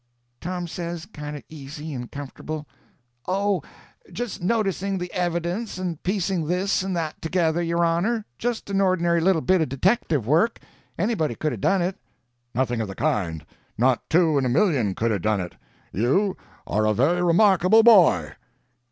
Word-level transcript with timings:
Tom 0.39 0.65
says, 0.67 1.05
kind 1.05 1.35
of 1.37 1.43
easy 1.47 1.93
and 1.93 2.11
comfortable: 2.11 2.67
"Oh, 3.27 3.61
just 4.11 4.41
noticing 4.41 4.97
the 4.97 5.13
evidence 5.13 5.77
and 5.77 6.01
piecing 6.01 6.47
this 6.47 6.81
and 6.81 6.95
that 6.95 7.21
together, 7.21 7.61
your 7.61 7.85
honor; 7.85 8.25
just 8.39 8.71
an 8.71 8.81
ordinary 8.81 9.21
little 9.21 9.43
bit 9.43 9.61
of 9.61 9.69
detective 9.69 10.25
work; 10.25 10.59
anybody 10.97 11.35
could 11.35 11.53
'a' 11.53 11.57
done 11.57 11.83
it." 11.83 11.97
"Nothing 12.55 12.81
of 12.81 12.87
the 12.87 12.95
kind! 12.95 13.45
Not 13.77 14.09
two 14.09 14.39
in 14.39 14.45
a 14.47 14.49
million 14.49 14.95
could 14.95 15.11
'a' 15.11 15.19
done 15.19 15.39
it. 15.39 15.53
You 15.93 16.35
are 16.65 16.87
a 16.87 16.95
very 16.95 17.21
remarkable 17.21 17.83
boy." 17.83 18.33